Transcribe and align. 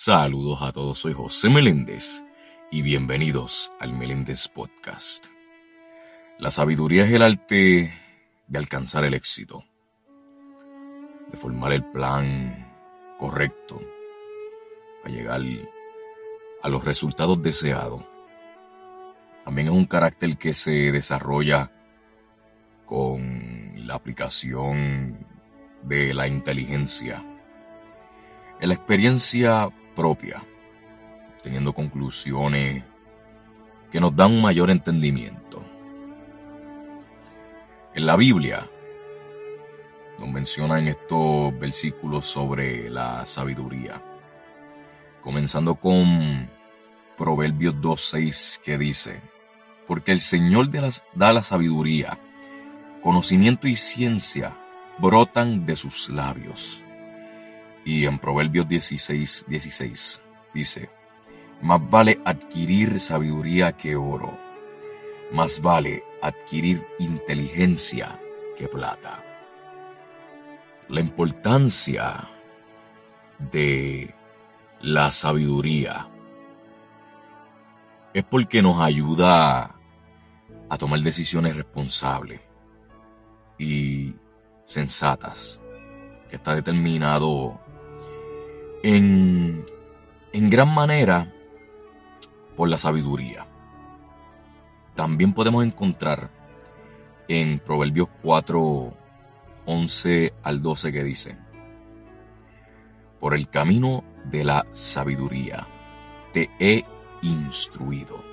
Saludos 0.00 0.62
a 0.62 0.70
todos, 0.70 1.00
soy 1.00 1.12
José 1.12 1.50
Meléndez 1.50 2.22
y 2.70 2.82
bienvenidos 2.82 3.72
al 3.80 3.94
Meléndez 3.94 4.46
Podcast. 4.46 5.26
La 6.38 6.52
sabiduría 6.52 7.04
es 7.04 7.10
el 7.10 7.20
arte 7.20 7.92
de 8.46 8.58
alcanzar 8.58 9.02
el 9.02 9.14
éxito, 9.14 9.64
de 11.32 11.36
formar 11.36 11.72
el 11.72 11.84
plan 11.84 12.72
correcto 13.18 13.82
para 15.02 15.12
llegar 15.12 15.42
a 16.62 16.68
los 16.68 16.84
resultados 16.84 17.42
deseados. 17.42 18.04
También 19.44 19.66
es 19.66 19.74
un 19.74 19.86
carácter 19.86 20.38
que 20.38 20.54
se 20.54 20.92
desarrolla 20.92 21.72
con 22.86 23.84
la 23.84 23.96
aplicación 23.96 25.26
de 25.82 26.14
la 26.14 26.28
inteligencia. 26.28 27.24
En 28.60 28.68
la 28.68 28.74
experiencia 28.74 29.72
propia, 29.98 30.44
teniendo 31.42 31.72
conclusiones 31.72 32.84
que 33.90 34.00
nos 34.00 34.14
dan 34.14 34.30
un 34.30 34.42
mayor 34.42 34.70
entendimiento. 34.70 35.64
En 37.96 38.06
la 38.06 38.14
Biblia 38.14 38.70
nos 40.20 40.28
menciona 40.28 40.78
en 40.78 40.86
estos 40.86 41.58
versículos 41.58 42.26
sobre 42.26 42.88
la 42.88 43.26
sabiduría, 43.26 44.00
comenzando 45.20 45.74
con 45.74 46.48
Proverbios 47.16 47.74
2.6 47.74 48.60
que 48.60 48.78
dice, 48.78 49.20
porque 49.88 50.12
el 50.12 50.20
Señor 50.20 50.70
da 50.70 51.32
la 51.32 51.42
sabiduría, 51.42 52.20
conocimiento 53.02 53.66
y 53.66 53.74
ciencia 53.74 54.56
brotan 55.00 55.66
de 55.66 55.74
sus 55.74 56.08
labios. 56.08 56.84
Y 57.88 58.04
en 58.04 58.18
Proverbios 58.18 58.68
16, 58.68 59.46
16 59.48 60.20
dice, 60.52 60.90
más 61.62 61.80
vale 61.88 62.20
adquirir 62.22 63.00
sabiduría 63.00 63.72
que 63.72 63.96
oro, 63.96 64.36
más 65.32 65.62
vale 65.62 66.04
adquirir 66.20 66.86
inteligencia 66.98 68.20
que 68.58 68.68
plata. 68.68 69.24
La 70.90 71.00
importancia 71.00 72.28
de 73.38 74.14
la 74.82 75.10
sabiduría 75.10 76.10
es 78.12 78.24
porque 78.24 78.60
nos 78.60 78.82
ayuda 78.82 79.76
a 80.68 80.76
tomar 80.76 81.00
decisiones 81.00 81.56
responsables 81.56 82.42
y 83.56 84.14
sensatas, 84.66 85.58
que 86.28 86.36
está 86.36 86.54
determinado 86.54 87.58
en, 88.82 89.64
en 90.32 90.50
gran 90.50 90.72
manera 90.72 91.32
por 92.56 92.68
la 92.68 92.78
sabiduría. 92.78 93.46
También 94.94 95.32
podemos 95.32 95.64
encontrar 95.64 96.30
en 97.28 97.58
Proverbios 97.60 98.08
4, 98.22 98.92
11 99.66 100.32
al 100.42 100.62
12 100.62 100.92
que 100.92 101.04
dice, 101.04 101.36
por 103.20 103.34
el 103.34 103.48
camino 103.48 104.04
de 104.24 104.44
la 104.44 104.66
sabiduría 104.72 105.66
te 106.32 106.50
he 106.58 106.84
instruido, 107.22 108.24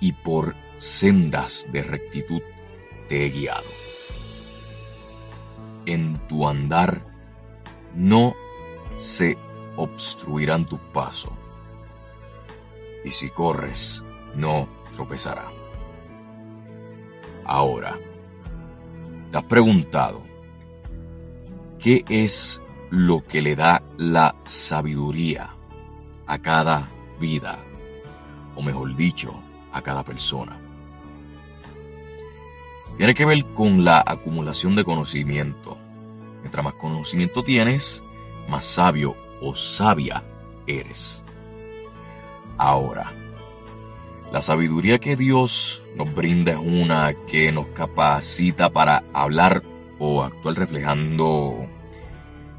y 0.00 0.12
por 0.12 0.54
sendas 0.76 1.66
de 1.72 1.82
rectitud 1.82 2.42
te 3.08 3.26
he 3.26 3.30
guiado. 3.30 3.68
En 5.86 6.18
tu 6.28 6.48
andar 6.48 7.02
no 7.94 8.34
se 8.96 9.36
obstruirán 9.76 10.64
tus 10.64 10.80
pasos. 10.92 11.32
Y 13.04 13.10
si 13.10 13.30
corres, 13.30 14.04
no 14.34 14.68
tropezará. 14.94 15.46
Ahora, 17.44 17.96
te 19.30 19.38
has 19.38 19.44
preguntado, 19.44 20.22
¿qué 21.78 22.04
es 22.08 22.60
lo 22.90 23.22
que 23.22 23.42
le 23.42 23.54
da 23.54 23.82
la 23.96 24.34
sabiduría 24.44 25.50
a 26.26 26.38
cada 26.38 26.88
vida? 27.20 27.58
O 28.56 28.62
mejor 28.62 28.96
dicho, 28.96 29.34
a 29.72 29.82
cada 29.82 30.02
persona. 30.02 30.58
Tiene 32.96 33.14
que 33.14 33.26
ver 33.26 33.44
con 33.52 33.84
la 33.84 34.02
acumulación 34.04 34.74
de 34.74 34.84
conocimiento. 34.84 35.76
Mientras 36.40 36.64
más 36.64 36.74
conocimiento 36.74 37.44
tienes, 37.44 38.02
más 38.48 38.64
sabio 38.64 39.16
o 39.40 39.54
sabia 39.54 40.22
eres. 40.66 41.22
Ahora, 42.58 43.12
la 44.32 44.42
sabiduría 44.42 44.98
que 44.98 45.16
Dios 45.16 45.82
nos 45.94 46.12
brinda 46.14 46.52
es 46.52 46.58
una 46.58 47.14
que 47.26 47.52
nos 47.52 47.68
capacita 47.68 48.70
para 48.70 49.04
hablar 49.12 49.62
o 49.98 50.22
actuar 50.22 50.56
reflejando 50.56 51.66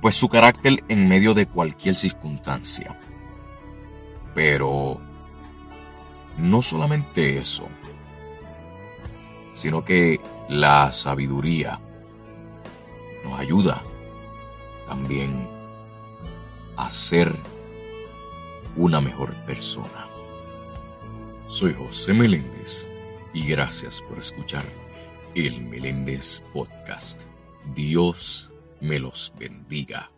pues 0.00 0.14
su 0.14 0.28
carácter 0.28 0.82
en 0.88 1.08
medio 1.08 1.34
de 1.34 1.46
cualquier 1.46 1.96
circunstancia. 1.96 2.98
Pero 4.34 5.00
no 6.38 6.62
solamente 6.62 7.38
eso, 7.38 7.68
sino 9.52 9.84
que 9.84 10.20
la 10.48 10.92
sabiduría 10.92 11.80
nos 13.24 13.38
ayuda 13.38 13.82
también 14.86 15.59
a 16.80 16.90
ser 16.90 17.36
una 18.74 19.02
mejor 19.02 19.34
persona. 19.44 20.08
Soy 21.46 21.74
José 21.74 22.14
Meléndez 22.14 22.86
y 23.34 23.46
gracias 23.46 24.00
por 24.00 24.18
escuchar 24.18 24.64
el 25.34 25.60
Meléndez 25.60 26.40
Podcast. 26.54 27.24
Dios 27.74 28.50
me 28.80 28.98
los 28.98 29.30
bendiga. 29.38 30.10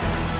Bye. 0.00 0.39